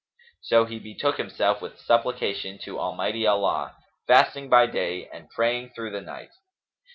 So 0.41 0.65
he 0.65 0.79
betook 0.79 1.17
himself 1.17 1.61
with 1.61 1.77
supplication 1.79 2.57
to 2.63 2.79
Almighty 2.79 3.27
Allah, 3.27 3.77
fasting 4.07 4.49
by 4.49 4.65
day 4.65 5.07
and 5.07 5.29
praying 5.29 5.73
through 5.75 5.91
the 5.91 6.01
night. 6.01 6.31